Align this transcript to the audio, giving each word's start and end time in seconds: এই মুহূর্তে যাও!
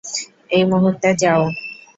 এই 0.49 0.63
মুহূর্তে 0.71 1.09
যাও! 1.21 1.41